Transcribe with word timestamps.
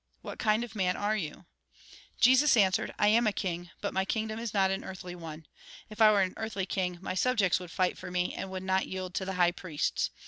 What 0.23 0.39
kind 0.39 0.63
of 0.63 0.73
a 0.73 0.77
man 0.79 0.97
are 0.97 1.15
you?" 1.15 1.45
Jesus 2.19 2.57
answered:" 2.57 2.91
I 2.97 3.09
am 3.09 3.27
a 3.27 3.31
king; 3.31 3.69
but 3.81 3.93
my 3.93 4.03
kingdom 4.03 4.39
is 4.39 4.51
not 4.51 4.71
an 4.71 4.83
earthly 4.83 5.13
one. 5.13 5.45
If 5.91 6.01
I 6.01 6.11
were 6.11 6.23
an 6.23 6.33
earthly 6.37 6.65
king, 6.65 6.97
my 7.03 7.13
subjects 7.13 7.59
would 7.59 7.69
fight 7.69 7.99
for 7.99 8.09
me, 8.09 8.33
and 8.33 8.49
would 8.49 8.63
not 8.63 8.87
yield 8.87 9.13
to 9.13 9.25
the 9.25 9.33
high 9.35 9.51
priests. 9.51 10.09